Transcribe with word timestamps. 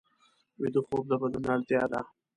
ویده 0.59 0.81
خوب 0.87 1.03
د 1.09 1.11
بدن 1.21 1.43
اړتیا 1.53 1.83
ده 1.91 2.01